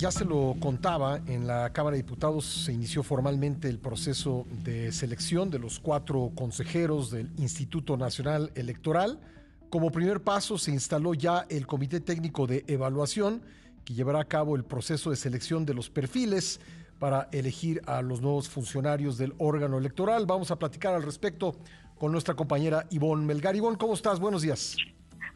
ya 0.00 0.10
se 0.10 0.24
lo 0.24 0.56
contaba, 0.60 1.20
en 1.26 1.46
la 1.46 1.74
Cámara 1.74 1.94
de 1.94 2.02
Diputados 2.02 2.46
se 2.46 2.72
inició 2.72 3.02
formalmente 3.02 3.68
el 3.68 3.78
proceso 3.78 4.46
de 4.64 4.92
selección 4.92 5.50
de 5.50 5.58
los 5.58 5.78
cuatro 5.78 6.32
consejeros 6.34 7.10
del 7.10 7.30
Instituto 7.36 7.98
Nacional 7.98 8.50
Electoral. 8.54 9.20
Como 9.68 9.90
primer 9.90 10.22
paso 10.22 10.56
se 10.56 10.70
instaló 10.70 11.12
ya 11.12 11.44
el 11.50 11.66
Comité 11.66 12.00
Técnico 12.00 12.46
de 12.46 12.64
Evaluación 12.66 13.42
que 13.84 13.92
llevará 13.92 14.20
a 14.20 14.24
cabo 14.24 14.56
el 14.56 14.64
proceso 14.64 15.10
de 15.10 15.16
selección 15.16 15.66
de 15.66 15.74
los 15.74 15.90
perfiles 15.90 16.60
para 16.98 17.28
elegir 17.30 17.82
a 17.84 18.00
los 18.00 18.22
nuevos 18.22 18.48
funcionarios 18.48 19.18
del 19.18 19.34
órgano 19.36 19.76
electoral. 19.76 20.24
Vamos 20.24 20.50
a 20.50 20.58
platicar 20.58 20.94
al 20.94 21.02
respecto 21.02 21.56
con 21.98 22.10
nuestra 22.10 22.34
compañera 22.34 22.86
Ivonne 22.88 23.26
Melgar. 23.26 23.54
Ivonne, 23.54 23.76
¿cómo 23.76 23.92
estás? 23.92 24.18
Buenos 24.18 24.40
días. 24.40 24.76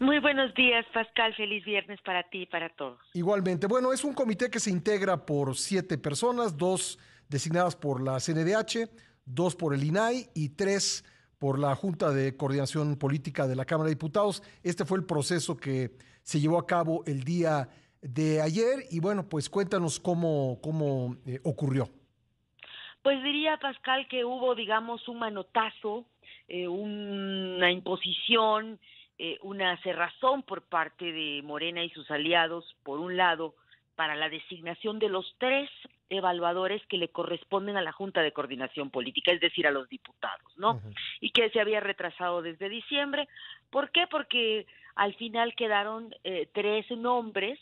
Muy 0.00 0.18
buenos 0.18 0.52
días, 0.54 0.84
Pascal. 0.92 1.34
Feliz 1.34 1.64
viernes 1.64 2.00
para 2.02 2.22
ti 2.24 2.42
y 2.42 2.46
para 2.46 2.68
todos. 2.70 2.98
Igualmente. 3.14 3.66
Bueno, 3.66 3.92
es 3.92 4.04
un 4.04 4.12
comité 4.12 4.50
que 4.50 4.60
se 4.60 4.70
integra 4.70 5.24
por 5.24 5.56
siete 5.56 5.98
personas, 5.98 6.56
dos 6.56 6.98
designadas 7.28 7.76
por 7.76 8.02
la 8.02 8.18
CNDH, 8.18 8.90
dos 9.24 9.54
por 9.54 9.74
el 9.74 9.84
INAI 9.84 10.26
y 10.34 10.50
tres 10.50 11.04
por 11.38 11.58
la 11.58 11.74
Junta 11.74 12.10
de 12.10 12.36
Coordinación 12.36 12.96
Política 12.96 13.46
de 13.46 13.56
la 13.56 13.64
Cámara 13.64 13.88
de 13.88 13.94
Diputados. 13.94 14.42
Este 14.62 14.84
fue 14.84 14.98
el 14.98 15.04
proceso 15.04 15.56
que 15.56 15.90
se 16.22 16.40
llevó 16.40 16.58
a 16.58 16.66
cabo 16.66 17.04
el 17.06 17.22
día 17.22 17.68
de 18.02 18.40
ayer 18.40 18.84
y 18.90 19.00
bueno, 19.00 19.28
pues 19.28 19.48
cuéntanos 19.48 20.00
cómo, 20.00 20.58
cómo 20.62 21.16
eh, 21.26 21.40
ocurrió. 21.44 21.88
Pues 23.02 23.22
diría 23.22 23.58
Pascal 23.58 24.08
que 24.08 24.24
hubo, 24.24 24.54
digamos, 24.54 25.06
un 25.08 25.18
manotazo, 25.18 26.06
eh, 26.48 26.66
una 26.66 27.70
imposición 27.70 28.80
eh, 29.18 29.38
una 29.42 29.76
cerrazón 29.82 30.42
por 30.42 30.62
parte 30.62 31.12
de 31.12 31.42
Morena 31.42 31.84
y 31.84 31.90
sus 31.90 32.10
aliados, 32.10 32.76
por 32.82 32.98
un 32.98 33.16
lado, 33.16 33.54
para 33.94 34.16
la 34.16 34.28
designación 34.28 34.98
de 34.98 35.08
los 35.08 35.36
tres 35.38 35.70
evaluadores 36.08 36.84
que 36.86 36.98
le 36.98 37.08
corresponden 37.08 37.76
a 37.76 37.82
la 37.82 37.92
Junta 37.92 38.22
de 38.22 38.32
Coordinación 38.32 38.90
Política, 38.90 39.32
es 39.32 39.40
decir, 39.40 39.66
a 39.66 39.70
los 39.70 39.88
diputados, 39.88 40.52
¿no? 40.56 40.80
Y 41.20 41.30
que 41.30 41.50
se 41.50 41.60
había 41.60 41.80
retrasado 41.80 42.42
desde 42.42 42.68
diciembre. 42.68 43.28
¿Por 43.70 43.90
qué? 43.90 44.06
Porque 44.08 44.66
al 44.96 45.14
final 45.14 45.54
quedaron 45.54 46.14
eh, 46.24 46.48
tres 46.52 46.90
nombres 46.90 47.58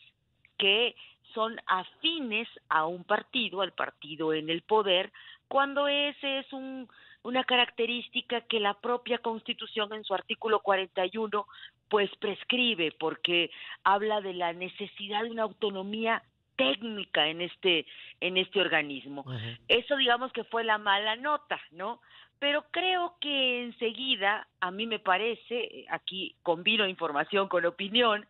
que 0.59 0.95
son 1.35 1.59
afines 1.67 2.49
a 2.69 2.87
un 2.87 3.05
partido, 3.05 3.63
al 3.63 3.73
partido 3.73 4.33
en 4.33 4.51
el 4.51 4.63
poder, 4.63 5.13
cuando 5.49 5.89
ese 5.89 6.39
es 6.41 6.53
un 6.53 6.89
una 7.23 7.45
característica 7.45 8.41
que 8.43 8.61
la 8.61 8.75
propia 8.75 9.19
Constitución 9.19 9.93
en 9.93 10.05
su 10.05 10.15
artículo 10.15 10.61
41 10.61 11.47
pues 11.89 12.11
prescribe 12.17 12.93
porque 12.99 13.51
habla 13.85 14.21
de 14.21 14.35
la 14.35 14.53
necesidad 14.53 15.23
de 15.23 15.31
una 15.31 15.43
autonomía 15.43 16.23
técnica 16.57 17.29
en 17.29 17.41
este 17.41 17.87
en 18.21 18.37
este 18.37 18.61
organismo. 18.61 19.25
Eso 19.69 19.97
digamos 19.97 20.33
que 20.33 20.45
fue 20.45 20.65
la 20.65 20.79
mala 20.79 21.17
nota, 21.17 21.61
¿no? 21.71 22.01
Pero 22.39 22.65
creo 22.73 23.15
que 23.21 23.63
enseguida, 23.63 24.49
a 24.59 24.73
mí 24.73 24.85
me 24.89 24.99
parece, 24.99 25.87
aquí 25.89 26.35
combino 26.43 26.89
información 26.89 27.47
con 27.47 27.65
opinión, 27.65 28.27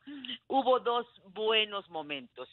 hubo 0.49 0.81
dos 0.81 1.07
buenos 1.33 1.89
momentos. 1.89 2.47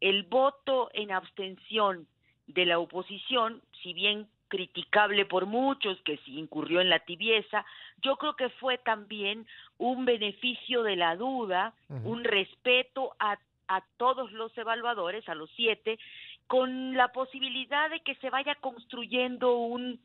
El 0.00 0.24
voto 0.24 0.90
en 0.92 1.12
abstención 1.12 2.08
de 2.48 2.66
la 2.66 2.80
oposición, 2.80 3.62
si 3.80 3.92
bien 3.92 4.26
criticable 4.54 5.26
por 5.26 5.46
muchos, 5.46 6.00
que 6.02 6.16
se 6.18 6.30
incurrió 6.30 6.80
en 6.80 6.88
la 6.88 7.00
tibieza, 7.00 7.66
yo 8.02 8.14
creo 8.16 8.36
que 8.36 8.50
fue 8.50 8.78
también 8.78 9.48
un 9.78 10.04
beneficio 10.04 10.84
de 10.84 10.94
la 10.94 11.16
duda, 11.16 11.74
un 12.04 12.22
respeto 12.22 13.16
a, 13.18 13.36
a 13.66 13.82
todos 13.96 14.30
los 14.30 14.56
evaluadores, 14.56 15.28
a 15.28 15.34
los 15.34 15.50
siete, 15.56 15.98
con 16.46 16.94
la 16.94 17.08
posibilidad 17.08 17.90
de 17.90 17.98
que 18.00 18.14
se 18.16 18.30
vaya 18.30 18.54
construyendo 18.54 19.56
un 19.56 19.98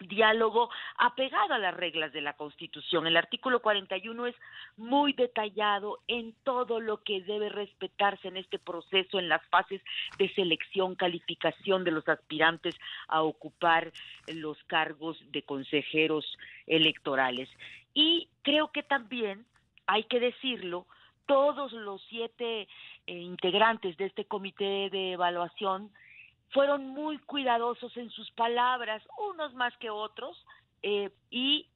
diálogo 0.00 0.70
apegado 0.96 1.54
a 1.54 1.58
las 1.58 1.74
reglas 1.74 2.12
de 2.12 2.20
la 2.20 2.34
Constitución. 2.34 3.06
El 3.06 3.16
artículo 3.16 3.60
41 3.60 4.26
es 4.26 4.34
muy 4.76 5.12
detallado 5.12 5.98
en 6.06 6.34
todo 6.44 6.80
lo 6.80 7.02
que 7.02 7.22
debe 7.22 7.48
respetarse 7.48 8.28
en 8.28 8.36
este 8.36 8.58
proceso, 8.58 9.18
en 9.18 9.28
las 9.28 9.44
fases 9.46 9.82
de 10.18 10.32
selección, 10.34 10.94
calificación 10.94 11.84
de 11.84 11.90
los 11.90 12.08
aspirantes 12.08 12.74
a 13.08 13.22
ocupar 13.22 13.92
los 14.26 14.62
cargos 14.64 15.18
de 15.32 15.42
consejeros 15.42 16.38
electorales. 16.66 17.48
Y 17.94 18.28
creo 18.42 18.70
que 18.70 18.82
también, 18.82 19.44
hay 19.86 20.04
que 20.04 20.20
decirlo, 20.20 20.86
todos 21.26 21.72
los 21.72 22.02
siete 22.08 22.68
eh, 23.06 23.12
integrantes 23.12 23.96
de 23.96 24.06
este 24.06 24.24
comité 24.24 24.88
de 24.90 25.12
evaluación 25.12 25.90
fueron 26.50 26.86
muy 26.88 27.18
cuidadosos 27.18 27.96
en 27.96 28.10
sus 28.10 28.30
palabras, 28.32 29.02
unos 29.18 29.54
más 29.54 29.76
que 29.78 29.90
otros, 29.90 30.44
eh, 30.82 31.10
y 31.30 31.66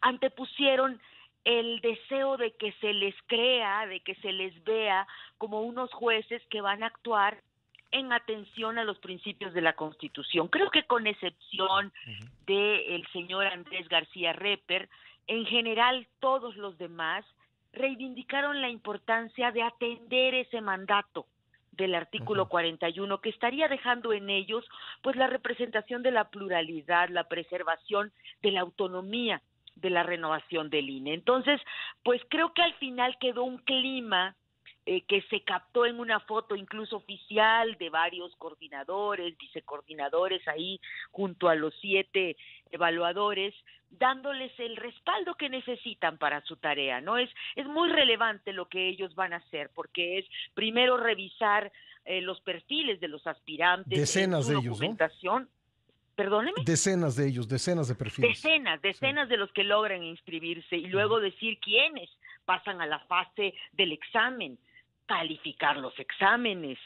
antepusieron 0.00 1.00
el 1.44 1.80
deseo 1.80 2.36
de 2.36 2.52
que 2.52 2.72
se 2.80 2.92
les 2.92 3.14
crea, 3.26 3.86
de 3.86 4.00
que 4.00 4.14
se 4.16 4.32
les 4.32 4.64
vea 4.64 5.06
como 5.38 5.60
unos 5.60 5.92
jueces 5.92 6.42
que 6.48 6.60
van 6.60 6.82
a 6.82 6.86
actuar 6.86 7.42
en 7.90 8.12
atención 8.12 8.78
a 8.78 8.84
los 8.84 8.98
principios 8.98 9.52
de 9.54 9.60
la 9.60 9.74
Constitución. 9.74 10.48
Creo 10.48 10.70
que 10.70 10.84
con 10.84 11.06
excepción 11.06 11.92
del 12.46 13.06
señor 13.12 13.46
Andrés 13.46 13.88
García 13.88 14.32
Reper, 14.32 14.88
en 15.26 15.44
general 15.46 16.06
todos 16.18 16.56
los 16.56 16.76
demás 16.78 17.24
reivindicaron 17.72 18.60
la 18.60 18.68
importancia 18.68 19.50
de 19.52 19.62
atender 19.62 20.34
ese 20.34 20.60
mandato, 20.60 21.26
del 21.76 21.94
artículo 21.94 22.48
41 22.48 23.20
que 23.20 23.30
estaría 23.30 23.68
dejando 23.68 24.12
en 24.12 24.30
ellos 24.30 24.64
pues 25.02 25.16
la 25.16 25.26
representación 25.26 26.02
de 26.02 26.10
la 26.10 26.30
pluralidad, 26.30 27.08
la 27.08 27.24
preservación 27.24 28.12
de 28.42 28.52
la 28.52 28.60
autonomía 28.60 29.42
de 29.76 29.90
la 29.90 30.02
renovación 30.02 30.70
del 30.70 30.88
INE. 30.88 31.14
Entonces, 31.14 31.60
pues 32.02 32.22
creo 32.28 32.52
que 32.54 32.62
al 32.62 32.74
final 32.74 33.16
quedó 33.18 33.42
un 33.44 33.58
clima 33.58 34.36
eh, 34.86 35.02
que 35.06 35.22
se 35.30 35.42
captó 35.42 35.86
en 35.86 35.98
una 35.98 36.20
foto 36.20 36.54
incluso 36.54 36.96
oficial 36.96 37.74
de 37.78 37.88
varios 37.88 38.36
coordinadores, 38.36 39.36
vicecoordinadores 39.38 40.46
ahí 40.46 40.78
junto 41.10 41.48
a 41.48 41.54
los 41.54 41.74
siete 41.80 42.36
evaluadores, 42.70 43.54
dándoles 43.98 44.52
el 44.58 44.76
respaldo 44.76 45.34
que 45.34 45.48
necesitan 45.48 46.18
para 46.18 46.40
su 46.42 46.56
tarea, 46.56 47.00
¿no? 47.00 47.18
Es, 47.18 47.30
es 47.56 47.66
muy 47.66 47.90
relevante 47.90 48.52
lo 48.52 48.68
que 48.68 48.88
ellos 48.88 49.14
van 49.14 49.32
a 49.32 49.36
hacer, 49.36 49.70
porque 49.74 50.18
es 50.18 50.26
primero 50.54 50.96
revisar 50.96 51.72
eh, 52.04 52.20
los 52.20 52.40
perfiles 52.40 53.00
de 53.00 53.08
los 53.08 53.26
aspirantes. 53.26 53.98
Decenas 53.98 54.46
de 54.46 54.56
ellos, 54.56 54.80
¿no? 54.80 55.46
Perdóneme. 56.14 56.62
Decenas 56.64 57.16
de 57.16 57.26
ellos, 57.28 57.48
decenas 57.48 57.88
de 57.88 57.94
perfiles. 57.96 58.40
Decenas, 58.40 58.80
decenas 58.82 59.28
de 59.28 59.36
los 59.36 59.50
que 59.52 59.64
logran 59.64 60.04
inscribirse 60.04 60.76
y 60.76 60.86
luego 60.86 61.18
decir 61.18 61.58
quiénes 61.58 62.08
pasan 62.44 62.80
a 62.80 62.86
la 62.86 63.00
fase 63.00 63.54
del 63.72 63.92
examen 63.92 64.58
calificar 65.06 65.76
los 65.76 65.98
exámenes, 65.98 66.78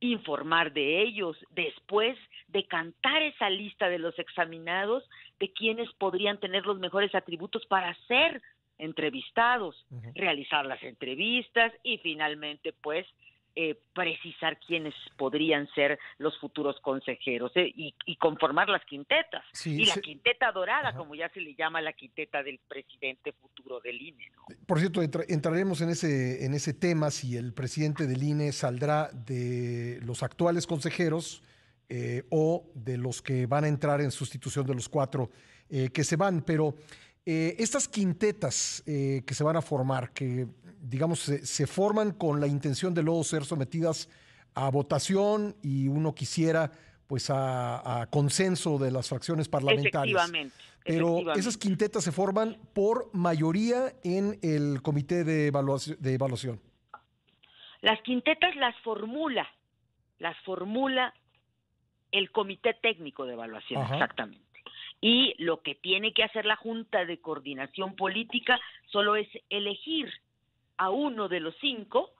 informar 0.00 0.72
de 0.72 1.02
ellos, 1.02 1.36
después 1.50 2.18
decantar 2.48 3.22
esa 3.22 3.48
lista 3.50 3.88
de 3.88 3.98
los 3.98 4.18
examinados 4.18 5.08
de 5.38 5.52
quienes 5.52 5.92
podrían 5.94 6.38
tener 6.38 6.66
los 6.66 6.78
mejores 6.78 7.14
atributos 7.14 7.64
para 7.66 7.94
ser 8.06 8.42
entrevistados, 8.78 9.86
realizar 10.14 10.66
las 10.66 10.82
entrevistas 10.82 11.72
y 11.82 11.98
finalmente 11.98 12.72
pues 12.72 13.06
eh, 13.56 13.78
precisar 13.94 14.58
quiénes 14.58 14.94
podrían 15.16 15.68
ser 15.76 15.96
los 16.18 16.36
futuros 16.40 16.74
consejeros 16.80 17.52
eh, 17.54 17.72
y, 17.76 18.16
conformar 18.16 18.68
las 18.68 18.84
quintetas. 18.84 19.44
y 19.64 19.84
la 19.84 19.94
quinteta 19.94 20.50
dorada, 20.50 20.92
como 20.96 21.14
ya 21.14 21.28
se 21.28 21.40
le 21.40 21.54
llama 21.54 21.80
la 21.80 21.92
quinteta 21.92 22.42
del 22.42 22.58
presidente 22.66 23.32
futuro 23.32 23.78
del 23.78 24.02
INE. 24.02 24.28
Por 24.66 24.80
cierto, 24.80 25.00
entraremos 25.02 25.80
en 25.82 25.90
ese, 25.90 26.44
en 26.44 26.54
ese 26.54 26.74
tema 26.74 27.12
si 27.12 27.36
el 27.36 27.54
presidente 27.54 28.08
del 28.08 28.24
INE 28.24 28.50
saldrá 28.50 29.10
de 29.12 30.00
los 30.02 30.24
actuales 30.24 30.66
consejeros 30.66 31.44
eh, 31.88 32.24
o 32.30 32.66
de 32.74 32.98
los 32.98 33.22
que 33.22 33.46
van 33.46 33.62
a 33.62 33.68
entrar 33.68 34.00
en 34.00 34.10
sustitución 34.10 34.66
de 34.66 34.74
los 34.74 34.88
cuatro 34.88 35.30
que 35.68 36.04
se 36.04 36.16
van, 36.16 36.42
pero 36.42 36.74
estas 37.24 37.88
quintetas 37.88 38.82
que 38.84 39.24
se 39.26 39.42
van 39.42 39.56
a 39.56 39.62
formar, 39.62 40.12
que 40.12 40.46
digamos, 40.84 41.20
se, 41.20 41.66
forman 41.66 42.12
con 42.12 42.40
la 42.40 42.46
intención 42.46 42.94
de 42.94 43.02
luego 43.02 43.24
ser 43.24 43.44
sometidas 43.44 44.08
a 44.54 44.70
votación 44.70 45.56
y 45.62 45.88
uno 45.88 46.14
quisiera 46.14 46.70
pues 47.06 47.30
a, 47.30 48.06
consenso 48.10 48.78
de 48.78 48.90
las 48.90 49.08
fracciones 49.08 49.48
parlamentarias. 49.48 50.16
Efectivamente. 50.16 50.56
Pero 50.84 51.32
esas 51.34 51.56
quintetas 51.56 52.04
se 52.04 52.12
forman 52.12 52.58
por 52.74 53.08
mayoría 53.14 53.94
en 54.04 54.38
el 54.42 54.82
comité 54.82 55.24
de 55.24 55.46
evaluación. 55.46 55.96
De 56.00 56.14
evaluación. 56.14 56.60
Las 57.80 58.00
quintetas 58.02 58.54
las 58.56 58.76
formula, 58.80 59.48
las 60.18 60.36
formula 60.44 61.14
el 62.12 62.30
comité 62.30 62.74
técnico 62.74 63.24
de 63.24 63.32
evaluación, 63.32 63.82
exactamente. 63.82 64.44
Y 65.00 65.34
lo 65.38 65.62
que 65.62 65.74
tiene 65.74 66.12
que 66.12 66.22
hacer 66.22 66.46
la 66.46 66.56
Junta 66.56 67.04
de 67.04 67.18
Coordinación 67.18 67.96
Política 67.96 68.58
solo 68.86 69.16
es 69.16 69.28
elegir 69.50 70.12
a 70.76 70.90
uno 70.90 71.28
de 71.28 71.40
los 71.40 71.54
cinco 71.60 72.10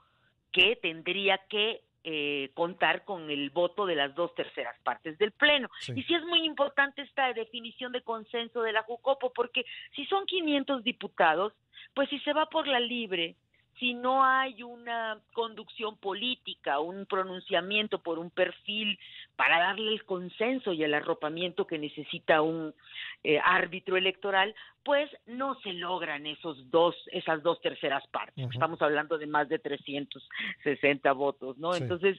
que 0.53 0.77
tendría 0.77 1.39
que 1.49 1.83
eh, 2.05 2.51
contar 2.55 3.05
con 3.05 3.31
el 3.31 3.51
voto 3.51 3.87
de 3.87 3.97
las 3.97 4.15
dos 4.15 4.35
terceras 4.35 4.79
partes 4.83 5.17
del 5.19 5.33
Pleno. 5.33 5.71
Y 5.95 6.03
sí 6.03 6.15
es 6.15 6.23
muy 6.25 6.45
importante 6.45 7.03
esta 7.03 7.33
definición 7.33 7.93
de 7.93 8.03
consenso 8.03 8.63
de 8.63 8.73
la 8.73 8.83
Jucopo, 8.83 9.33
porque 9.33 9.65
si 9.97 10.05
son 10.07 10.27
500 10.27 10.85
diputados, 10.85 11.55
pues 11.95 12.09
si 12.11 12.21
se 12.21 12.35
va 12.35 12.47
por 12.47 12.67
la 12.67 12.79
libre, 12.79 13.37
si 13.79 13.95
no 13.95 14.23
hay 14.23 14.63
una 14.63 15.19
conducción 15.33 15.97
política, 15.97 16.79
un 16.79 17.07
pronunciamiento 17.07 18.03
por 18.03 18.19
un 18.19 18.31
perfil 18.31 18.99
para 19.37 19.59
darle 19.59 19.93
el 19.93 20.05
consenso 20.05 20.73
y 20.73 20.85
el 20.85 20.95
arropamiento 20.95 21.67
que 21.67 21.79
necesita 21.79 22.43
un 22.43 22.75
eh, 23.23 23.41
árbitro 23.43 23.97
electoral, 23.97 24.55
pues 24.85 25.11
no 25.27 25.59
se 25.61 25.73
logran 25.73 26.27
esos 26.27 26.71
dos, 26.71 26.95
esas 27.11 27.43
dos 27.43 27.59
terceras 27.63 28.07
partes. 28.09 28.47
Estamos 28.53 28.81
hablando 28.83 29.17
de 29.17 29.27
más 29.27 29.49
de 29.49 29.59
360 29.59 31.11
votos, 31.13 31.57
¿no? 31.57 31.75
Entonces, 31.75 32.19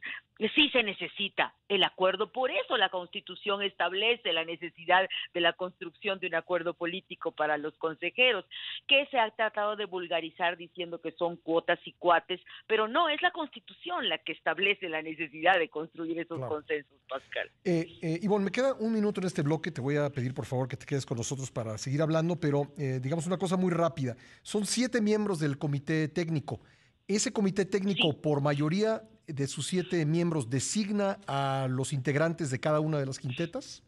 sí 0.55 0.69
se 0.69 0.81
necesita 0.81 1.53
el 1.69 1.83
acuerdo. 1.83 2.31
Por 2.31 2.49
eso 2.49 2.75
la 2.75 2.89
Constitución 2.89 3.61
establece 3.61 4.33
la 4.33 4.45
necesidad 4.45 5.07
de 5.33 5.41
la 5.41 5.53
construcción 5.53 6.19
de 6.19 6.27
un 6.27 6.35
acuerdo 6.35 6.73
político 6.73 7.31
para 7.31 7.57
los 7.57 7.75
consejeros, 7.75 8.45
que 8.87 9.05
se 9.07 9.19
ha 9.19 9.29
tratado 9.29 9.75
de 9.75 9.85
vulgarizar 9.85 10.57
diciendo 10.57 10.99
que 10.99 11.11
son 11.11 11.37
cuotas 11.37 11.79
y 11.85 11.93
cuates, 11.93 12.41
pero 12.65 12.87
no, 12.87 13.09
es 13.09 13.21
la 13.21 13.31
Constitución 13.31 14.09
la 14.09 14.17
que 14.17 14.31
establece 14.31 14.89
la 14.89 15.03
necesidad 15.03 15.59
de 15.59 15.69
construir 15.69 16.19
esos 16.19 16.39
consensos, 16.39 16.97
Pascal. 17.07 17.49
Eh, 17.63 17.97
eh, 18.01 18.19
Ivonne, 18.21 18.45
me 18.45 18.51
queda 18.51 18.73
un 18.73 18.93
minuto 18.93 19.21
en 19.21 19.27
este 19.27 19.41
bloque, 19.41 19.71
te 19.71 19.81
voy 19.81 19.97
a 19.97 20.09
pedir 20.09 20.33
por 20.33 20.45
favor 20.45 20.67
que 20.67 20.77
te 20.77 20.85
quedes 20.85 21.05
con 21.05 21.17
nosotros 21.17 21.51
para 21.51 21.77
seguir 21.77 22.01
hablando, 22.01 22.39
pero 22.39 22.73
eh, 22.77 22.99
digamos 23.01 23.27
una 23.27 23.37
cosa 23.37 23.57
muy 23.57 23.71
rápida. 23.71 24.15
Son 24.41 24.65
siete 24.65 25.01
miembros 25.01 25.39
del 25.39 25.57
comité 25.57 26.07
técnico. 26.07 26.59
Ese 27.07 27.31
comité 27.31 27.65
técnico, 27.65 28.19
por 28.19 28.41
mayoría 28.41 29.03
de 29.27 29.47
sus 29.47 29.67
siete 29.67 30.05
miembros, 30.05 30.49
designa 30.49 31.19
a 31.27 31.67
los 31.69 31.93
integrantes 31.93 32.49
de 32.49 32.59
cada 32.59 32.79
una 32.79 32.97
de 32.97 33.05
las 33.05 33.19
quintetas. 33.19 33.83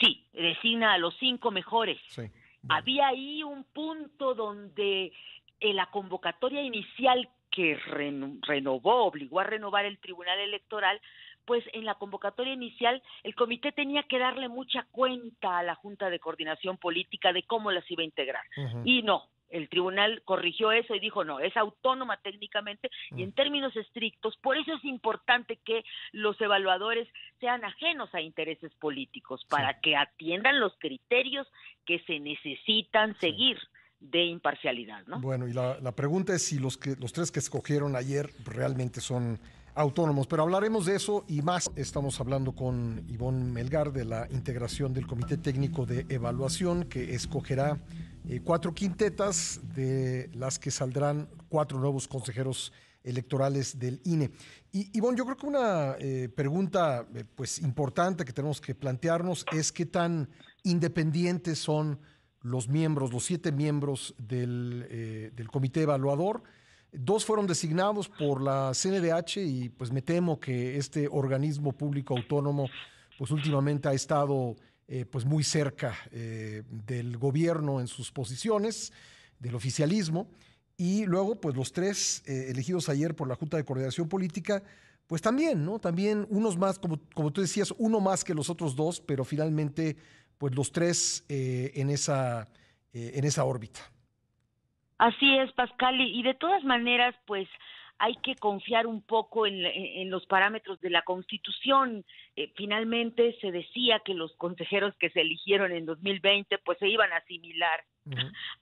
Sí, 0.00 0.26
designa 0.32 0.94
a 0.94 0.98
los 0.98 1.14
cinco 1.18 1.50
mejores. 1.50 1.98
Había 2.68 3.08
ahí 3.08 3.42
un 3.42 3.64
punto 3.64 4.34
donde 4.34 5.12
en 5.60 5.76
la 5.76 5.90
convocatoria 5.90 6.62
inicial 6.62 7.28
que 7.50 7.76
renovó, 8.46 9.06
obligó 9.06 9.40
a 9.40 9.44
renovar 9.44 9.84
el 9.84 9.98
Tribunal 9.98 10.38
Electoral, 10.38 11.00
pues 11.48 11.64
en 11.72 11.86
la 11.86 11.94
convocatoria 11.94 12.52
inicial 12.52 13.02
el 13.22 13.34
comité 13.34 13.72
tenía 13.72 14.02
que 14.02 14.18
darle 14.18 14.48
mucha 14.48 14.86
cuenta 14.90 15.56
a 15.56 15.62
la 15.62 15.74
Junta 15.74 16.10
de 16.10 16.20
Coordinación 16.20 16.76
Política 16.76 17.32
de 17.32 17.44
cómo 17.44 17.72
las 17.72 17.90
iba 17.90 18.02
a 18.02 18.04
integrar. 18.04 18.44
Y 18.84 19.00
no, 19.00 19.24
el 19.48 19.70
tribunal 19.70 20.20
corrigió 20.26 20.72
eso 20.72 20.94
y 20.94 21.00
dijo, 21.00 21.24
no, 21.24 21.40
es 21.40 21.56
autónoma 21.56 22.18
técnicamente 22.18 22.90
y 23.16 23.22
en 23.22 23.32
términos 23.32 23.74
estrictos, 23.76 24.36
por 24.42 24.58
eso 24.58 24.74
es 24.74 24.84
importante 24.84 25.58
que 25.64 25.84
los 26.12 26.38
evaluadores 26.38 27.08
sean 27.40 27.64
ajenos 27.64 28.14
a 28.14 28.20
intereses 28.20 28.70
políticos, 28.74 29.46
para 29.48 29.80
que 29.80 29.96
atiendan 29.96 30.60
los 30.60 30.74
criterios 30.78 31.46
que 31.86 32.00
se 32.00 32.20
necesitan 32.20 33.18
seguir 33.20 33.56
de 34.00 34.26
imparcialidad. 34.26 35.06
¿no? 35.06 35.18
Bueno, 35.18 35.48
y 35.48 35.54
la, 35.54 35.80
la 35.80 35.92
pregunta 35.92 36.34
es 36.34 36.44
si 36.44 36.58
los, 36.58 36.76
que, 36.76 36.94
los 36.96 37.14
tres 37.14 37.32
que 37.32 37.38
escogieron 37.38 37.96
ayer 37.96 38.28
realmente 38.44 39.00
son 39.00 39.40
autónomos, 39.78 40.26
pero 40.26 40.42
hablaremos 40.42 40.86
de 40.86 40.96
eso 40.96 41.24
y 41.28 41.40
más. 41.40 41.70
Estamos 41.76 42.18
hablando 42.20 42.52
con 42.52 43.04
Ivonne 43.08 43.44
Melgar 43.44 43.92
de 43.92 44.04
la 44.04 44.26
integración 44.30 44.92
del 44.92 45.06
Comité 45.06 45.36
Técnico 45.36 45.86
de 45.86 46.04
Evaluación 46.08 46.84
que 46.84 47.14
escogerá 47.14 47.78
eh, 48.28 48.40
cuatro 48.42 48.74
quintetas 48.74 49.60
de 49.76 50.30
las 50.34 50.58
que 50.58 50.72
saldrán 50.72 51.28
cuatro 51.48 51.78
nuevos 51.78 52.08
consejeros 52.08 52.72
electorales 53.04 53.78
del 53.78 54.00
INE. 54.04 54.32
Y 54.72 54.90
Ivonne, 54.98 55.16
yo 55.16 55.24
creo 55.24 55.36
que 55.36 55.46
una 55.46 55.94
eh, 56.00 56.28
pregunta 56.28 57.06
eh, 57.14 57.24
pues 57.36 57.60
importante 57.60 58.24
que 58.24 58.32
tenemos 58.32 58.60
que 58.60 58.74
plantearnos 58.74 59.46
es 59.52 59.70
qué 59.70 59.86
tan 59.86 60.28
independientes 60.64 61.60
son 61.60 62.00
los 62.42 62.68
miembros, 62.68 63.12
los 63.12 63.24
siete 63.24 63.52
miembros 63.52 64.16
del, 64.18 65.32
del 65.34 65.48
comité 65.48 65.82
evaluador 65.82 66.42
Dos 66.92 67.24
fueron 67.24 67.46
designados 67.46 68.08
por 68.08 68.40
la 68.40 68.72
CNDH 68.72 69.36
y 69.38 69.68
pues 69.68 69.92
me 69.92 70.00
temo 70.00 70.40
que 70.40 70.78
este 70.78 71.06
organismo 71.10 71.72
público 71.72 72.16
autónomo 72.16 72.68
pues 73.18 73.30
últimamente 73.30 73.88
ha 73.88 73.92
estado 73.92 74.56
eh, 74.86 75.04
pues 75.04 75.26
muy 75.26 75.44
cerca 75.44 75.94
eh, 76.12 76.62
del 76.70 77.18
gobierno 77.18 77.80
en 77.80 77.88
sus 77.88 78.10
posiciones, 78.10 78.90
del 79.38 79.54
oficialismo. 79.54 80.30
Y 80.78 81.04
luego 81.04 81.38
pues 81.38 81.54
los 81.54 81.72
tres 81.72 82.22
eh, 82.24 82.46
elegidos 82.48 82.88
ayer 82.88 83.14
por 83.14 83.28
la 83.28 83.34
Junta 83.34 83.58
de 83.58 83.66
Coordinación 83.66 84.08
Política, 84.08 84.62
pues 85.06 85.20
también, 85.20 85.62
¿no? 85.62 85.78
También 85.78 86.26
unos 86.30 86.56
más, 86.56 86.78
como, 86.78 87.00
como 87.14 87.30
tú 87.32 87.42
decías, 87.42 87.74
uno 87.76 88.00
más 88.00 88.24
que 88.24 88.34
los 88.34 88.48
otros 88.48 88.76
dos, 88.76 89.00
pero 89.00 89.24
finalmente 89.24 89.96
pues 90.38 90.54
los 90.54 90.72
tres 90.72 91.24
en, 91.28 91.90
esa, 91.90 92.48
en 92.92 93.24
esa 93.24 93.44
órbita. 93.44 93.80
Así 94.98 95.38
es, 95.38 95.52
Pascal, 95.52 96.00
y, 96.00 96.22
de 96.22 96.34
todas 96.34 96.64
maneras, 96.64 97.14
pues 97.24 97.48
hay 98.00 98.16
que 98.16 98.34
confiar 98.36 98.86
un 98.86 99.02
poco 99.02 99.46
en, 99.46 100.10
los 100.10 100.26
parámetros 100.26 100.80
de 100.80 100.90
la 100.90 101.02
Constitución. 101.02 102.04
Eh, 102.36 102.52
finalmente 102.56 103.36
se 103.40 103.50
decía 103.50 104.00
que 104.04 104.14
los 104.14 104.34
consejeros 104.36 104.94
que 104.98 105.10
se 105.10 105.20
eligieron 105.20 105.72
en 105.72 105.86
2020 105.86 106.58
pues 106.58 106.78
se 106.78 106.88
iban 106.88 107.12
a 107.12 107.16
asimilar 107.16 107.84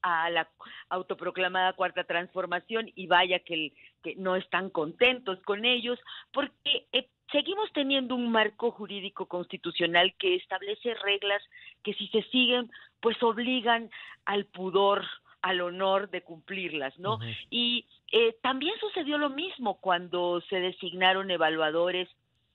a 0.03 0.29
la 0.31 0.49
autoproclamada 0.89 1.75
cuarta 1.75 2.03
transformación 2.05 2.91
y 2.97 3.07
vaya 3.07 3.39
que, 3.41 3.73
que 4.03 4.17
no 4.17 4.35
están 4.35 4.71
contentos 4.71 5.41
con 5.43 5.65
ellos 5.65 6.01
porque 6.33 6.87
eh, 6.93 7.09
seguimos 7.31 7.71
teniendo 7.73 8.17
un 8.17 8.33
marco 8.33 8.73
jurídico 8.73 9.27
constitucional 9.27 10.15
que 10.19 10.35
establece 10.35 10.95
reglas 10.95 11.43
que 11.85 11.95
si 11.95 12.09
se 12.09 12.23
siguen 12.25 12.73
pues 13.01 13.23
obligan 13.23 13.89
al 14.25 14.47
pudor 14.47 15.05
al 15.47 15.61
honor 15.61 16.11
de 16.11 16.23
cumplirlas, 16.23 16.99
¿no? 16.99 17.21
Y 17.51 17.87
eh, 18.11 18.37
también 18.43 18.75
sucedió 18.81 19.17
lo 19.17 19.31
mismo 19.31 19.81
cuando 19.81 20.41
se 20.49 20.59
designaron 20.59 21.31
evaluadores 21.31 22.09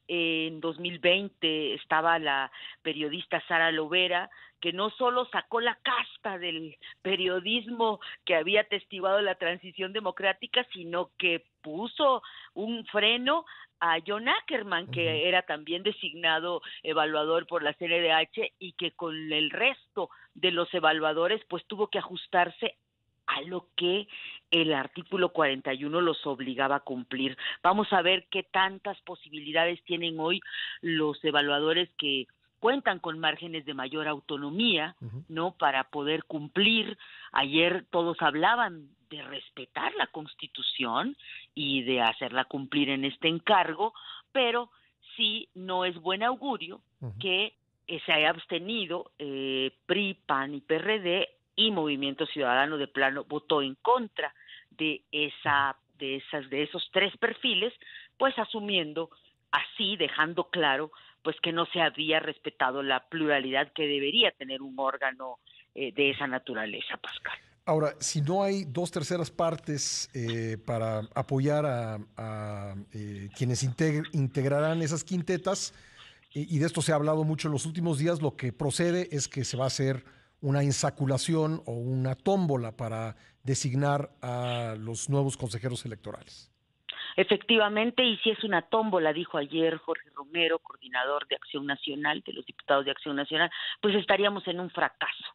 en 0.09 0.59
2020 0.59 1.75
estaba 1.75 2.19
la 2.19 2.51
periodista 2.81 3.41
Sara 3.47 3.71
Lovera, 3.71 4.29
que 4.59 4.73
no 4.73 4.89
solo 4.89 5.25
sacó 5.31 5.61
la 5.61 5.77
casta 5.81 6.37
del 6.37 6.75
periodismo 7.01 8.01
que 8.25 8.35
había 8.35 8.61
atestiguado 8.61 9.21
la 9.21 9.35
transición 9.35 9.93
democrática, 9.93 10.67
sino 10.73 11.11
que 11.17 11.45
puso 11.61 12.23
un 12.53 12.85
freno 12.87 13.45
a 13.79 13.99
John 14.05 14.27
Ackerman, 14.27 14.91
que 14.91 15.29
era 15.29 15.43
también 15.43 15.81
designado 15.81 16.61
evaluador 16.83 17.47
por 17.47 17.63
la 17.63 17.73
CNDH 17.73 18.51
y 18.59 18.73
que 18.73 18.91
con 18.91 19.15
el 19.31 19.49
resto 19.49 20.09
de 20.33 20.51
los 20.51 20.71
evaluadores 20.73 21.41
pues 21.47 21.65
tuvo 21.67 21.87
que 21.87 21.99
ajustarse 21.99 22.75
a 23.31 23.41
lo 23.41 23.67
que 23.75 24.07
el 24.51 24.73
artículo 24.73 25.29
41 25.29 26.01
los 26.01 26.25
obligaba 26.27 26.77
a 26.77 26.79
cumplir. 26.81 27.37
Vamos 27.63 27.91
a 27.93 28.01
ver 28.01 28.27
qué 28.29 28.43
tantas 28.43 28.99
posibilidades 29.01 29.81
tienen 29.83 30.19
hoy 30.19 30.41
los 30.81 31.23
evaluadores 31.23 31.89
que 31.97 32.27
cuentan 32.59 32.99
con 32.99 33.17
márgenes 33.19 33.65
de 33.65 33.73
mayor 33.73 34.07
autonomía, 34.07 34.95
¿no? 35.29 35.53
Para 35.57 35.85
poder 35.85 36.25
cumplir. 36.25 36.97
Ayer 37.31 37.85
todos 37.89 38.21
hablaban 38.21 38.89
de 39.09 39.23
respetar 39.23 39.93
la 39.95 40.07
Constitución 40.07 41.17
y 41.55 41.83
de 41.83 42.01
hacerla 42.01 42.45
cumplir 42.45 42.89
en 42.89 43.05
este 43.05 43.29
encargo, 43.29 43.93
pero 44.31 44.69
sí 45.15 45.49
no 45.55 45.85
es 45.85 45.95
buen 45.95 46.23
augurio 46.23 46.81
que 47.19 47.53
se 48.05 48.13
haya 48.13 48.29
abstenido 48.29 49.11
eh, 49.17 49.71
PRI, 49.85 50.17
PAN 50.25 50.53
y 50.53 50.61
PRD 50.61 51.27
y 51.55 51.71
Movimiento 51.71 52.25
Ciudadano 52.25 52.77
de 52.77 52.87
plano 52.87 53.25
votó 53.25 53.61
en 53.61 53.75
contra 53.75 54.33
de 54.71 55.03
esa 55.11 55.77
de 55.97 56.15
esas 56.17 56.49
de 56.49 56.63
esos 56.63 56.89
tres 56.91 57.15
perfiles, 57.17 57.73
pues 58.17 58.37
asumiendo 58.39 59.09
así 59.51 59.97
dejando 59.97 60.49
claro 60.49 60.91
pues 61.23 61.35
que 61.41 61.51
no 61.51 61.65
se 61.67 61.81
había 61.81 62.19
respetado 62.19 62.81
la 62.81 63.07
pluralidad 63.07 63.71
que 63.73 63.83
debería 63.83 64.31
tener 64.31 64.61
un 64.61 64.75
órgano 64.79 65.39
eh, 65.75 65.93
de 65.93 66.11
esa 66.11 66.27
naturaleza, 66.27 66.97
Pascal. 66.97 67.37
Ahora, 67.65 67.93
si 67.99 68.21
no 68.21 68.43
hay 68.43 68.65
dos 68.65 68.89
terceras 68.89 69.29
partes 69.29 70.09
eh, 70.13 70.57
para 70.65 71.01
apoyar 71.13 71.65
a, 71.65 72.75
eh, 72.91 73.29
quienes 73.37 73.63
integrarán 74.13 74.81
esas 74.81 75.03
quintetas, 75.03 75.73
y, 76.33 76.55
y, 76.55 76.59
de 76.59 76.65
esto 76.65 76.81
se 76.81 76.91
ha 76.91 76.95
hablado 76.95 77.23
mucho 77.23 77.49
en 77.49 77.51
los 77.51 77.65
últimos 77.65 77.99
días, 77.99 78.21
lo 78.21 78.35
que 78.35 78.51
procede 78.51 79.09
es 79.11 79.27
que 79.27 79.43
se 79.43 79.57
va 79.57 79.65
a 79.65 79.67
hacer 79.67 80.03
una 80.41 80.63
insaculación 80.63 81.61
o 81.65 81.73
una 81.73 82.15
tómbola 82.15 82.75
para 82.75 83.15
designar 83.43 84.11
a 84.21 84.75
los 84.77 85.09
nuevos 85.09 85.37
consejeros 85.37 85.85
electorales. 85.85 86.51
Efectivamente, 87.15 88.03
y 88.03 88.17
si 88.17 88.29
es 88.29 88.43
una 88.43 88.61
tómbola, 88.61 89.13
dijo 89.13 89.37
ayer 89.37 89.77
Jorge 89.77 90.09
Romero, 90.15 90.59
coordinador 90.59 91.27
de 91.27 91.35
Acción 91.35 91.65
Nacional, 91.65 92.21
de 92.25 92.33
los 92.33 92.45
diputados 92.45 92.85
de 92.85 92.91
Acción 92.91 93.15
Nacional, 93.15 93.51
pues 93.81 93.95
estaríamos 93.95 94.47
en 94.47 94.59
un 94.59 94.69
fracaso, 94.69 95.25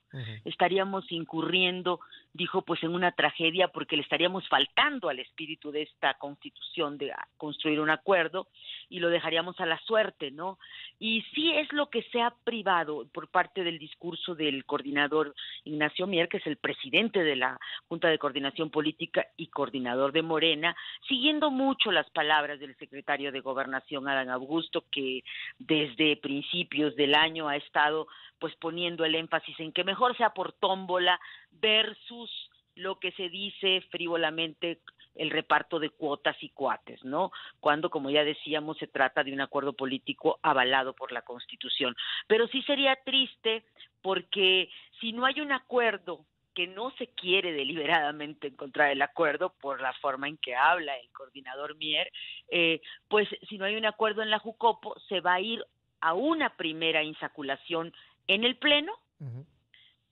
estaríamos 0.44 1.10
incurriendo, 1.10 2.00
dijo, 2.32 2.62
pues 2.62 2.82
en 2.82 2.94
una 2.94 3.12
tragedia 3.12 3.68
porque 3.68 3.96
le 3.96 4.02
estaríamos 4.02 4.48
faltando 4.48 5.08
al 5.08 5.18
espíritu 5.18 5.70
de 5.70 5.82
esta 5.82 6.14
constitución 6.14 6.98
de 6.98 7.12
construir 7.36 7.80
un 7.80 7.90
acuerdo 7.90 8.48
y 8.88 9.00
lo 9.00 9.08
dejaríamos 9.08 9.58
a 9.60 9.66
la 9.66 9.78
suerte, 9.80 10.30
¿no? 10.30 10.58
Y 10.98 11.22
sí 11.34 11.52
es 11.52 11.72
lo 11.72 11.90
que 11.90 12.02
se 12.04 12.22
ha 12.22 12.32
privado 12.44 13.06
por 13.12 13.28
parte 13.28 13.64
del 13.64 13.78
discurso 13.78 14.34
del 14.34 14.64
coordinador 14.64 15.34
Ignacio 15.64 16.06
Mier, 16.06 16.28
que 16.28 16.38
es 16.38 16.46
el 16.46 16.56
presidente 16.56 17.22
de 17.22 17.36
la 17.36 17.58
Junta 17.88 18.08
de 18.08 18.18
Coordinación 18.18 18.70
Política 18.70 19.26
y 19.36 19.48
coordinador 19.48 20.12
de 20.12 20.22
Morena, 20.22 20.76
siguiendo 21.08 21.50
mucho 21.66 21.90
las 21.90 22.08
palabras 22.10 22.60
del 22.60 22.76
secretario 22.76 23.32
de 23.32 23.40
Gobernación, 23.40 24.06
Adán 24.06 24.30
Augusto, 24.30 24.84
que 24.92 25.24
desde 25.58 26.16
principios 26.16 26.94
del 26.94 27.16
año 27.16 27.48
ha 27.48 27.56
estado 27.56 28.06
pues 28.38 28.54
poniendo 28.56 29.04
el 29.04 29.16
énfasis 29.16 29.58
en 29.58 29.72
que 29.72 29.82
mejor 29.82 30.16
sea 30.16 30.30
por 30.30 30.52
tómbola 30.52 31.18
versus 31.50 32.30
lo 32.76 33.00
que 33.00 33.10
se 33.12 33.28
dice 33.30 33.80
frívolamente 33.90 34.78
el 35.16 35.30
reparto 35.30 35.80
de 35.80 35.90
cuotas 35.90 36.36
y 36.40 36.50
cuates, 36.50 37.04
¿no? 37.04 37.32
Cuando, 37.58 37.90
como 37.90 38.10
ya 38.10 38.22
decíamos, 38.22 38.78
se 38.78 38.86
trata 38.86 39.24
de 39.24 39.32
un 39.32 39.40
acuerdo 39.40 39.72
político 39.72 40.38
avalado 40.42 40.92
por 40.92 41.10
la 41.10 41.22
Constitución. 41.22 41.96
Pero 42.28 42.46
sí 42.48 42.62
sería 42.62 42.94
triste 43.04 43.64
porque 44.02 44.68
si 45.00 45.12
no 45.12 45.26
hay 45.26 45.40
un 45.40 45.50
acuerdo 45.50 46.26
que 46.56 46.66
no 46.66 46.90
se 46.92 47.08
quiere 47.08 47.52
deliberadamente 47.52 48.46
encontrar 48.46 48.90
el 48.90 49.02
acuerdo 49.02 49.52
por 49.60 49.82
la 49.82 49.92
forma 49.92 50.26
en 50.26 50.38
que 50.38 50.56
habla 50.56 50.96
el 50.96 51.10
coordinador 51.12 51.76
Mier, 51.76 52.10
eh, 52.48 52.80
pues 53.08 53.28
si 53.46 53.58
no 53.58 53.66
hay 53.66 53.76
un 53.76 53.84
acuerdo 53.84 54.22
en 54.22 54.30
la 54.30 54.38
Jucopo, 54.38 54.98
se 55.06 55.20
va 55.20 55.34
a 55.34 55.40
ir 55.40 55.62
a 56.00 56.14
una 56.14 56.56
primera 56.56 57.02
insaculación 57.02 57.92
en 58.26 58.44
el 58.44 58.56
Pleno. 58.56 58.94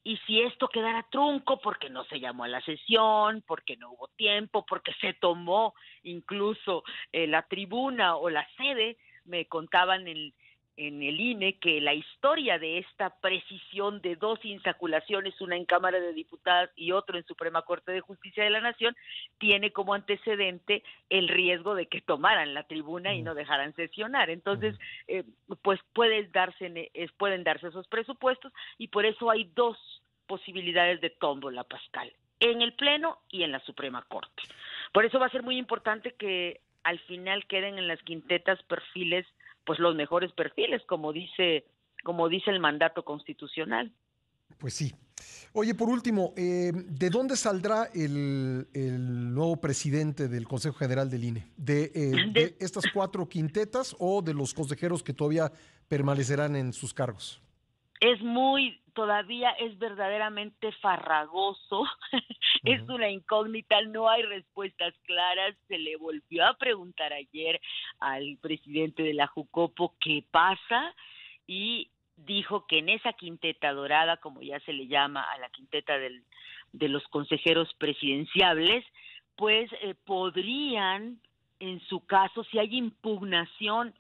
Y 0.03 0.19
si 0.27 0.43
esto 0.43 0.69
quedara 0.69 1.07
trunco 1.11 1.61
porque 1.61 1.89
no 1.89 2.05
se 2.05 2.21
llamó 2.21 2.45
a 2.45 2.49
la 2.49 2.61
sesión, 2.61 3.43
porque 3.47 3.79
no 3.79 3.93
hubo 3.93 4.09
tiempo, 4.09 4.67
porque 4.67 4.93
se 5.01 5.15
tomó 5.15 5.75
incluso 6.03 6.85
eh, 7.11 7.27
la 7.27 7.41
tribuna 7.49 8.17
o 8.17 8.29
la 8.29 8.47
sede, 8.59 8.99
me 9.25 9.47
contaban 9.47 10.07
en, 10.07 10.35
en 10.77 11.03
el 11.03 11.21
INE 11.21 11.59
que 11.59 11.81
la 11.81 11.95
historia 11.95 12.59
de 12.59 12.79
esta 12.79 13.11
precisión 13.21 14.01
de 14.01 14.17
dos 14.17 14.39
insaculaciones, 14.45 15.41
una 15.41 15.57
en 15.57 15.65
Cámara 15.65 16.01
de 16.01 16.13
Diputados 16.13 16.71
y 16.77 16.93
otro 16.93 17.17
en 17.17 17.27
Suprema 17.27 17.63
Corte 17.63 17.93
de 17.93 18.01
Justicia 18.01 18.45
de 18.45 18.51
la 18.51 18.61
Nación, 18.61 18.97
tiene 19.39 19.73
como 19.73 19.95
antecedente 19.95 20.83
el 21.11 21.29
riesgo 21.29 21.75
de 21.75 21.87
que 21.87 22.01
tomaran 22.01 22.55
la 22.55 22.65
tribuna 22.65 23.15
y 23.15 23.23
no 23.23 23.35
dejaran 23.35 23.75
sesionar. 23.75 24.31
Entonces, 24.31 24.77
eh, 25.07 25.25
pues 25.63 25.81
pueden 25.93 26.31
darse, 26.33 26.91
pueden 27.19 27.45
darse 27.45 27.69
esos 27.69 27.87
presupuestos 27.89 28.53
y 28.79 28.89
por 28.89 29.07
eso 29.07 29.31
hay 29.31 29.51
dos 29.55 29.79
posibilidades 30.27 31.01
de 31.01 31.11
tómbola, 31.11 31.65
Pascal, 31.65 32.13
en 32.41 32.63
el 32.63 32.73
Pleno 32.75 33.19
y 33.31 33.43
en 33.43 33.53
la 33.53 33.61
Suprema 33.61 34.03
Corte. 34.09 34.43
Por 34.93 35.05
eso 35.05 35.19
va 35.19 35.27
a 35.27 35.31
ser 35.31 35.43
muy 35.43 35.57
importante 35.57 36.15
que 36.15 36.61
al 36.83 36.99
final 37.01 37.47
queden 37.47 37.79
en 37.79 37.89
las 37.89 38.03
quintetas 38.03 38.63
perfiles 38.65 39.27
pues 39.65 39.79
los 39.79 39.95
mejores 39.95 40.33
perfiles, 40.33 40.83
como 40.87 41.13
dice, 41.13 41.65
como 42.03 42.29
dice 42.29 42.51
el 42.51 42.61
mandato 42.61 43.05
constitucional. 43.05 43.93
Pues 44.59 44.75
sí. 44.75 44.95
Oye, 45.53 45.75
por 45.75 45.89
último, 45.89 46.35
eh, 46.37 46.73
¿de 46.75 47.11
dónde 47.11 47.37
saldrá 47.37 47.89
el, 47.95 48.67
nuevo 49.35 49.61
presidente 49.61 50.29
del 50.29 50.47
Consejo 50.49 50.77
General 50.77 51.09
del 51.09 51.25
INE? 51.25 51.47
¿De, 51.57 51.93
eh, 51.95 52.13
¿De, 52.33 52.57
estas 52.59 52.85
cuatro 52.93 53.29
quintetas 53.29 53.95
o 53.99 54.21
de 54.21 54.35
los 54.35 54.53
consejeros 54.53 55.03
que 55.03 55.13
todavía 55.13 55.53
permanecerán 55.89 56.57
en 56.57 56.73
sus 56.73 56.93
cargos? 56.93 57.41
Es 58.05 58.21
muy, 58.21 58.83
todavía 58.93 59.53
es 59.53 59.79
verdaderamente 59.79 60.73
farragoso, 60.73 61.87
es 62.65 62.83
una 62.83 63.09
incógnita, 63.09 63.81
no 63.81 64.11
hay 64.11 64.23
respuestas 64.25 64.93
claras, 65.05 65.57
se 65.69 65.79
le 65.79 65.97
volvió 65.97 66.45
a 66.45 66.53
preguntar 66.53 67.15
ayer 67.15 67.59
al 68.01 68.37
presidente 68.43 69.03
de 69.03 69.15
la 69.15 69.27
Jucopo 69.27 69.95
qué 70.01 70.23
pasa 70.31 70.95
y 71.47 71.89
dijo 72.17 72.67
que 72.67 72.81
en 72.81 72.91
esa 72.91 73.15
quinteta 73.15 73.73
dorada, 73.73 74.19
como 74.19 74.43
ya 74.43 74.61
se 74.61 74.75
le 74.75 74.87
llama 74.87 75.23
a 75.23 75.39
la 75.39 75.49
quinteta 75.49 75.97
del, 75.97 76.25
de 76.75 76.89
los 76.91 77.05
consejeros 77.05 77.73
presidenciables, 77.79 78.85
pues 79.35 79.73
eh, 79.81 79.95
podrían, 80.05 81.23
en 81.59 81.81
su 81.89 82.05
caso, 82.05 82.45
si 82.45 82.59
hay 82.59 82.77
impugnación 82.77 83.95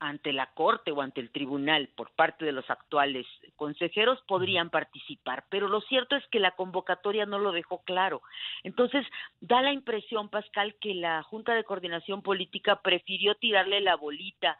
ante 0.00 0.32
la 0.32 0.46
Corte 0.46 0.90
o 0.90 1.02
ante 1.02 1.20
el 1.20 1.30
Tribunal 1.30 1.88
por 1.94 2.10
parte 2.10 2.44
de 2.44 2.52
los 2.52 2.68
actuales 2.70 3.26
consejeros 3.56 4.18
podrían 4.26 4.70
participar, 4.70 5.44
pero 5.50 5.68
lo 5.68 5.82
cierto 5.82 6.16
es 6.16 6.26
que 6.28 6.40
la 6.40 6.52
convocatoria 6.52 7.26
no 7.26 7.38
lo 7.38 7.52
dejó 7.52 7.82
claro. 7.84 8.22
Entonces, 8.64 9.06
da 9.40 9.60
la 9.62 9.72
impresión, 9.72 10.30
Pascal, 10.30 10.74
que 10.80 10.94
la 10.94 11.22
Junta 11.22 11.54
de 11.54 11.64
Coordinación 11.64 12.22
Política 12.22 12.80
prefirió 12.82 13.34
tirarle 13.34 13.80
la 13.80 13.96
bolita 13.96 14.58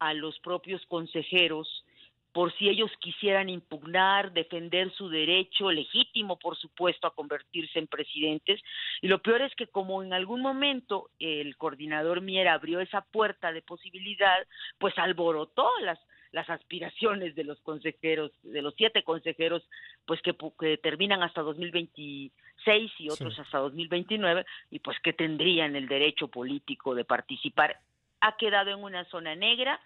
a 0.00 0.12
los 0.12 0.38
propios 0.40 0.84
consejeros 0.86 1.84
por 2.32 2.52
si 2.56 2.68
ellos 2.68 2.90
quisieran 3.00 3.48
impugnar, 3.48 4.32
defender 4.32 4.92
su 4.92 5.08
derecho 5.08 5.70
legítimo, 5.70 6.38
por 6.38 6.56
supuesto, 6.56 7.06
a 7.06 7.14
convertirse 7.14 7.78
en 7.78 7.88
presidentes. 7.88 8.60
Y 9.00 9.08
lo 9.08 9.20
peor 9.20 9.42
es 9.42 9.54
que 9.56 9.66
como 9.66 10.02
en 10.02 10.12
algún 10.12 10.40
momento 10.40 11.10
el 11.18 11.56
coordinador 11.56 12.20
Mier 12.20 12.48
abrió 12.48 12.80
esa 12.80 13.00
puerta 13.00 13.52
de 13.52 13.62
posibilidad, 13.62 14.46
pues 14.78 14.96
alborotó 14.98 15.68
las 15.82 15.98
las 16.32 16.48
aspiraciones 16.48 17.34
de 17.34 17.44
los 17.44 17.60
consejeros, 17.60 18.30
de 18.42 18.62
los 18.62 18.74
siete 18.76 19.02
consejeros, 19.02 19.66
pues 20.04 20.22
que, 20.22 20.34
que 20.58 20.78
terminan 20.78 21.22
hasta 21.22 21.42
2026 21.42 22.92
y 22.98 23.10
otros 23.10 23.38
hasta 23.38 23.58
2029, 23.58 24.44
y 24.70 24.78
pues 24.78 24.98
que 25.00 25.12
tendrían 25.12 25.74
el 25.76 25.88
derecho 25.88 26.28
político 26.28 26.94
de 26.94 27.04
participar. 27.04 27.80
Ha 28.20 28.36
quedado 28.36 28.70
en 28.70 28.82
una 28.82 29.04
zona 29.06 29.34
negra, 29.34 29.80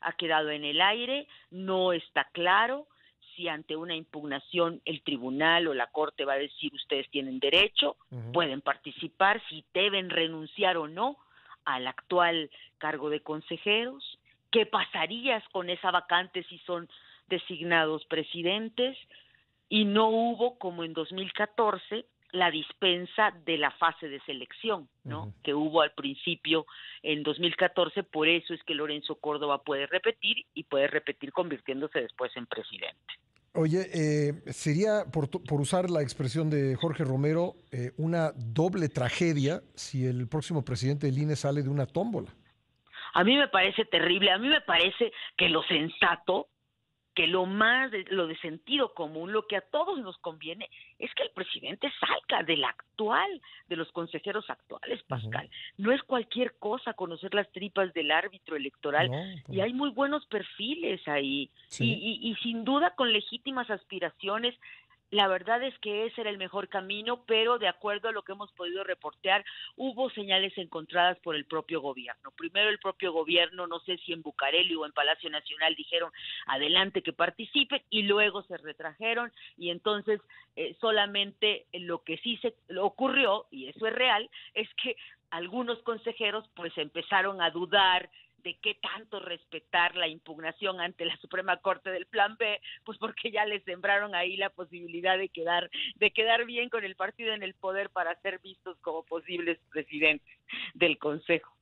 ha 0.00 0.12
quedado 0.12 0.50
en 0.50 0.64
el 0.64 0.80
aire, 0.80 1.26
no 1.50 1.92
está 1.92 2.24
claro 2.32 2.86
si 3.34 3.48
ante 3.48 3.76
una 3.76 3.94
impugnación 3.94 4.80
el 4.84 5.02
tribunal 5.02 5.68
o 5.68 5.74
la 5.74 5.86
corte 5.88 6.24
va 6.24 6.34
a 6.34 6.38
decir 6.38 6.72
ustedes 6.74 7.08
tienen 7.10 7.38
derecho, 7.38 7.96
pueden 8.32 8.60
participar, 8.60 9.40
si 9.48 9.64
deben 9.72 10.10
renunciar 10.10 10.76
o 10.76 10.88
no 10.88 11.16
al 11.64 11.86
actual 11.86 12.50
cargo 12.78 13.10
de 13.10 13.20
consejeros, 13.20 14.18
qué 14.50 14.66
pasarías 14.66 15.46
con 15.50 15.70
esa 15.70 15.90
vacante 15.90 16.42
si 16.44 16.58
son 16.60 16.88
designados 17.28 18.04
presidentes 18.06 18.96
y 19.68 19.84
no 19.84 20.08
hubo 20.08 20.58
como 20.58 20.82
en 20.84 20.92
2014 20.92 22.04
la 22.32 22.50
dispensa 22.50 23.32
de 23.44 23.58
la 23.58 23.70
fase 23.72 24.08
de 24.08 24.20
selección, 24.20 24.88
¿no? 25.04 25.34
Que 25.42 25.54
hubo 25.54 25.82
al 25.82 25.92
principio 25.92 26.66
en 27.02 27.22
2014, 27.22 28.02
por 28.04 28.28
eso 28.28 28.54
es 28.54 28.62
que 28.64 28.74
Lorenzo 28.74 29.16
Córdoba 29.16 29.62
puede 29.62 29.86
repetir 29.86 30.46
y 30.54 30.64
puede 30.64 30.86
repetir 30.86 31.32
convirtiéndose 31.32 32.00
después 32.00 32.30
en 32.36 32.46
presidente. 32.46 33.14
Oye, 33.54 33.86
eh, 33.92 34.32
sería, 34.52 35.06
por, 35.12 35.28
por, 35.28 35.60
usar 35.60 35.90
la 35.90 36.02
expresión 36.02 36.50
de 36.50 36.76
Jorge 36.76 37.02
Romero, 37.02 37.54
eh, 37.72 37.90
una 37.96 38.30
doble 38.36 38.88
tragedia 38.88 39.60
si 39.74 40.06
el 40.06 40.28
próximo 40.28 40.64
presidente 40.64 41.06
del 41.06 41.18
INE 41.18 41.34
sale 41.34 41.62
de 41.62 41.68
una 41.68 41.86
tómbola. 41.86 42.30
A 43.12 43.24
mí 43.24 43.36
me 43.36 43.48
parece 43.48 43.84
terrible, 43.86 44.30
a 44.30 44.38
mí 44.38 44.46
me 44.46 44.60
parece 44.60 45.12
que 45.36 45.48
lo 45.48 45.64
sensato 45.64 46.46
que 47.14 47.26
lo 47.26 47.44
más, 47.46 47.90
de, 47.90 48.04
lo 48.10 48.26
de 48.26 48.36
sentido 48.38 48.94
común, 48.94 49.32
lo 49.32 49.46
que 49.46 49.56
a 49.56 49.60
todos 49.60 49.98
nos 49.98 50.16
conviene, 50.18 50.68
es 50.98 51.12
que 51.14 51.24
el 51.24 51.30
presidente 51.30 51.90
salga 51.98 52.44
del 52.44 52.64
actual, 52.64 53.40
de 53.68 53.76
los 53.76 53.90
consejeros 53.92 54.48
actuales, 54.48 55.02
Pascal. 55.04 55.50
No 55.76 55.92
es 55.92 56.02
cualquier 56.02 56.54
cosa 56.58 56.94
conocer 56.94 57.34
las 57.34 57.50
tripas 57.52 57.92
del 57.94 58.10
árbitro 58.10 58.56
electoral 58.56 59.06
y 59.06 59.42
pues 59.42 59.60
hay 59.60 59.72
muy 59.72 59.90
buenos 59.90 60.24
perfiles 60.26 61.06
ahí. 61.08 61.50
Y, 61.78 62.20
y 62.22 62.34
sin 62.42 62.64
duda 62.64 62.94
con 62.94 63.12
legítimas 63.12 63.70
aspiraciones 63.70 64.54
la 65.10 65.26
verdad 65.28 65.62
es 65.62 65.76
que 65.80 66.06
ese 66.06 66.20
era 66.20 66.30
el 66.30 66.38
mejor 66.38 66.68
camino, 66.68 67.24
pero 67.26 67.58
de 67.58 67.68
acuerdo 67.68 68.08
a 68.08 68.12
lo 68.12 68.22
que 68.22 68.32
hemos 68.32 68.52
podido 68.52 68.84
reportear, 68.84 69.44
hubo 69.76 70.10
señales 70.10 70.56
encontradas 70.56 71.18
por 71.18 71.34
el 71.34 71.46
propio 71.46 71.80
gobierno. 71.80 72.30
Primero 72.36 72.70
el 72.70 72.78
propio 72.78 73.12
gobierno, 73.12 73.66
no 73.66 73.80
sé 73.80 73.98
si 73.98 74.12
en 74.12 74.22
Bucareli 74.22 74.74
o 74.76 74.86
en 74.86 74.92
Palacio 74.92 75.28
Nacional 75.30 75.74
dijeron 75.74 76.12
adelante 76.46 77.02
que 77.02 77.12
participen 77.12 77.82
y 77.90 78.02
luego 78.02 78.42
se 78.42 78.56
retrajeron 78.56 79.32
y 79.56 79.70
entonces 79.70 80.20
eh, 80.56 80.76
solamente 80.80 81.66
lo 81.72 82.02
que 82.02 82.18
sí 82.18 82.36
se 82.38 82.54
ocurrió, 82.78 83.46
y 83.50 83.66
eso 83.66 83.86
es 83.86 83.92
real, 83.92 84.30
es 84.54 84.68
que 84.82 84.96
algunos 85.30 85.78
consejeros 85.82 86.48
pues 86.54 86.76
empezaron 86.76 87.40
a 87.40 87.50
dudar 87.50 88.10
de 88.42 88.58
qué 88.62 88.74
tanto 88.74 89.20
respetar 89.20 89.96
la 89.96 90.08
impugnación 90.08 90.80
ante 90.80 91.04
la 91.04 91.16
Suprema 91.18 91.56
Corte 91.58 91.90
del 91.90 92.06
Plan 92.06 92.36
B, 92.38 92.60
pues 92.84 92.98
porque 92.98 93.30
ya 93.30 93.44
les 93.44 93.62
sembraron 93.64 94.14
ahí 94.14 94.36
la 94.36 94.50
posibilidad 94.50 95.18
de 95.18 95.28
quedar 95.28 95.70
de 95.96 96.10
quedar 96.10 96.44
bien 96.46 96.68
con 96.68 96.84
el 96.84 96.96
partido 96.96 97.34
en 97.34 97.42
el 97.42 97.54
poder 97.54 97.90
para 97.90 98.18
ser 98.20 98.40
vistos 98.40 98.78
como 98.80 99.04
posibles 99.04 99.58
presidentes 99.70 100.38
del 100.74 100.98
Consejo 100.98 101.52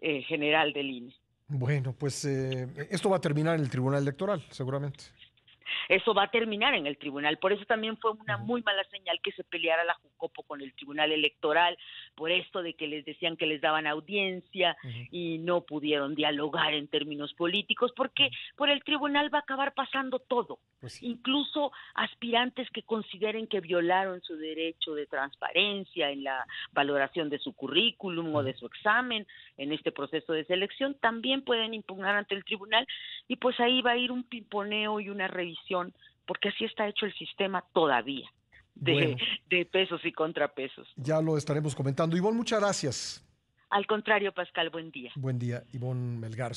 eh, 0.00 0.22
General 0.22 0.72
del 0.72 0.90
INE. 0.90 1.14
Bueno, 1.48 1.94
pues 1.98 2.24
eh, 2.24 2.66
esto 2.90 3.10
va 3.10 3.18
a 3.18 3.20
terminar 3.20 3.56
en 3.56 3.60
el 3.60 3.70
Tribunal 3.70 4.02
Electoral, 4.02 4.42
seguramente. 4.50 5.04
Eso 5.88 6.14
va 6.14 6.24
a 6.24 6.30
terminar 6.30 6.74
en 6.74 6.86
el 6.86 6.98
tribunal. 6.98 7.38
Por 7.38 7.52
eso 7.52 7.64
también 7.64 7.96
fue 7.98 8.12
una 8.12 8.36
muy 8.36 8.62
mala 8.62 8.84
señal 8.84 9.20
que 9.22 9.32
se 9.32 9.44
peleara 9.44 9.84
la 9.84 9.94
Jucopo 9.94 10.42
con 10.42 10.60
el 10.60 10.74
tribunal 10.74 11.12
electoral, 11.12 11.76
por 12.14 12.30
esto 12.30 12.62
de 12.62 12.74
que 12.74 12.86
les 12.86 13.04
decían 13.04 13.36
que 13.36 13.46
les 13.46 13.60
daban 13.60 13.86
audiencia 13.86 14.76
y 15.10 15.38
no 15.38 15.62
pudieron 15.62 16.14
dialogar 16.14 16.74
en 16.74 16.88
términos 16.88 17.32
políticos, 17.34 17.92
porque 17.96 18.30
por 18.56 18.70
el 18.70 18.82
tribunal 18.84 19.32
va 19.32 19.38
a 19.38 19.42
acabar 19.42 19.74
pasando 19.74 20.18
todo, 20.18 20.58
pues 20.80 21.02
incluso 21.02 21.72
aspirantes 21.94 22.68
que 22.70 22.82
consideren 22.82 23.46
que 23.46 23.60
violaron 23.60 24.20
su 24.22 24.36
derecho 24.36 24.94
de 24.94 25.06
transparencia 25.06 26.10
en 26.10 26.24
la 26.24 26.46
valoración 26.72 27.28
de 27.30 27.38
su 27.38 27.54
currículum 27.54 28.34
o 28.34 28.42
de 28.42 28.54
su 28.54 28.66
examen 28.66 29.26
en 29.56 29.72
este 29.72 29.92
proceso 29.92 30.32
de 30.32 30.44
selección, 30.44 30.94
también 31.00 31.42
pueden 31.42 31.74
impugnar 31.74 32.16
ante 32.16 32.34
el 32.34 32.44
tribunal 32.44 32.86
y 33.28 33.36
pues 33.36 33.58
ahí 33.60 33.82
va 33.82 33.92
a 33.92 33.96
ir 33.96 34.10
un 34.10 34.24
pimponeo 34.24 35.00
y 35.00 35.08
una 35.08 35.28
revisión, 35.28 35.61
porque 36.26 36.48
así 36.48 36.64
está 36.64 36.88
hecho 36.88 37.06
el 37.06 37.14
sistema 37.14 37.64
todavía. 37.72 38.28
De, 38.74 39.18
de 39.50 39.66
pesos 39.66 40.00
y 40.02 40.12
contrapesos. 40.12 40.88
Ya 40.96 41.20
lo 41.20 41.36
estaremos 41.36 41.74
comentando. 41.74 42.16
Ivonne, 42.16 42.38
muchas 42.38 42.58
gracias. 42.58 43.22
Al 43.68 43.86
contrario, 43.86 44.32
Pascal, 44.32 44.70
buen 44.70 44.90
día. 44.90 45.12
Buen 45.14 45.38
día, 45.38 45.62
Ivonne 45.72 46.18
Melgar. 46.18 46.54